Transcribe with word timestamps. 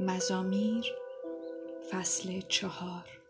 مزامیر 0.00 0.94
فصل 1.90 2.40
چهار. 2.40 3.20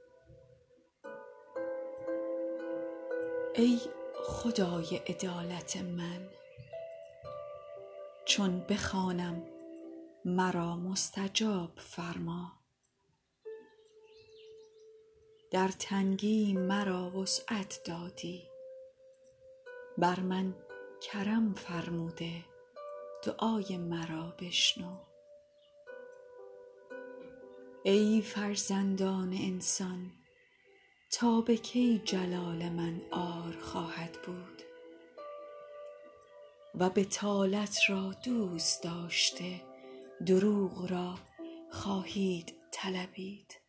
ای 3.55 3.81
خدای 4.25 4.97
عدالت 4.97 5.77
من 5.77 6.29
چون 8.25 8.61
بخوانم 8.61 9.47
مرا 10.25 10.77
مستجاب 10.77 11.71
فرما. 11.79 12.53
در 15.51 15.69
تنگی 15.69 16.53
مرا 16.53 17.11
وسعت 17.11 17.81
دادی 17.85 18.43
بر 19.99 20.21
من 20.21 20.55
کرم 21.03 21.55
فرموده 21.55 22.45
دعای 23.23 23.77
مرا 23.77 24.35
بشنو. 24.39 25.10
ای 27.83 28.23
فرزندان 28.23 29.33
انسان 29.33 30.13
تا 31.13 31.41
به 31.41 31.57
کی 31.57 32.03
جلال 32.05 32.69
من 32.69 33.01
عار 33.13 33.57
خواهد 33.61 34.19
بود؟ 34.27 34.63
و 36.75 36.91
بطالت 36.91 37.79
را 37.89 38.13
دوست 38.25 38.83
داشته 38.83 39.61
دروغ 40.27 40.91
را 40.91 41.15
خواهید 41.71 42.55
طلبید. 42.73 43.61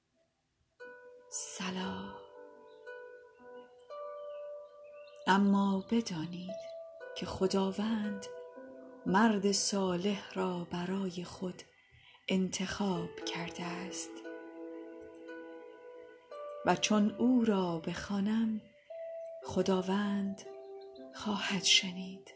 صلا. 1.29 2.15
اما 5.27 5.85
بدانید 5.91 6.61
که 7.17 7.25
خداوند 7.25 8.25
مرد 9.05 9.51
صالح 9.51 10.33
را 10.33 10.67
برای 10.71 11.23
خود 11.23 11.63
انتخاب 12.31 13.09
کرده 13.25 13.63
است. 13.63 14.09
و 16.65 16.75
چون 16.75 17.15
او 17.17 17.45
را 17.45 17.79
بخوانم 17.79 18.61
خداوند 19.43 20.41
خواهد 21.15 21.63
شنید. 21.63 22.33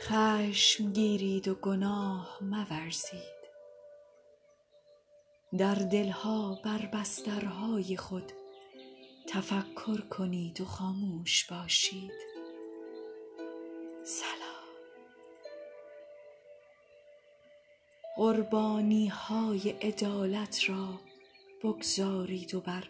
خشم 0.00 0.92
گیرید 0.92 1.48
و 1.48 1.54
گناه 1.54 2.38
مورزید. 2.40 3.42
در 5.58 5.74
دلها 5.74 6.60
بر 6.64 6.90
بسترهای 6.92 7.96
خود 7.96 8.32
تفکر 9.28 10.00
کنید 10.00 10.60
و 10.60 10.64
خاموش 10.64 11.50
باشید. 11.50 12.32
قربانی 18.16 19.06
های 19.06 19.70
عدالت 19.70 20.70
را 20.70 21.00
بگذارید 21.62 22.54
و 22.54 22.60
بر 22.60 22.84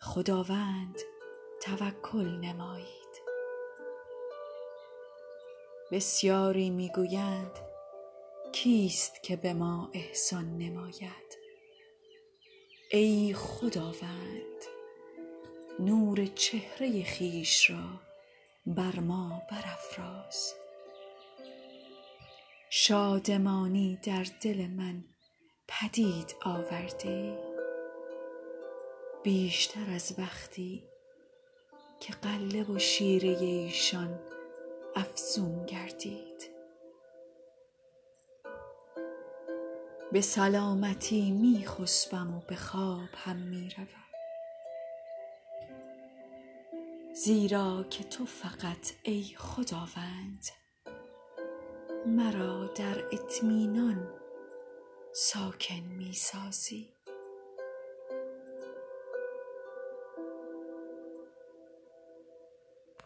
خداوند 0.00 0.98
توکل 1.62 2.28
نمایید. 2.28 2.96
بسیاری 5.92 6.70
می 6.70 6.88
گویند 6.88 7.58
کیست 8.52 9.22
که 9.22 9.36
به 9.36 9.52
ما 9.52 9.90
احسان 9.92 10.58
نماید؟ 10.58 11.38
ای 12.90 13.34
خداوند 13.34 14.62
نور 15.78 16.26
چهره 16.26 17.04
خویش 17.16 17.70
را 17.70 18.00
بر 18.66 19.00
ما 19.00 19.42
برافراز. 19.50 20.55
شادمانی 22.78 23.98
در 24.02 24.26
دل 24.40 24.66
من 24.66 25.04
پدید 25.68 26.34
آورده. 26.42 27.38
بیشتر 29.24 29.90
از 29.94 30.14
وقتی 30.18 30.88
که 32.00 32.12
غله 32.12 32.62
و 32.62 32.78
شیره 32.78 33.28
ایشان 33.28 34.18
افزون 34.96 35.66
گردید. 35.66 36.50
به 40.12 40.20
سلامتی 40.20 41.30
می 41.30 41.66
خسبم 41.66 42.34
و 42.34 42.40
به 42.40 42.56
خواب 42.56 43.08
هم 43.16 43.36
می 43.36 43.70
روم. 43.76 44.06
زیرا 47.14 47.84
که 47.90 48.04
تو 48.04 48.24
فقط 48.24 48.92
ای 49.02 49.24
خداوند 49.36 50.44
مرا 52.06 52.66
در 52.66 53.04
اطمینان 53.12 54.08
ساکن 55.12 55.80
می 55.98 56.12
سازی 56.12 56.95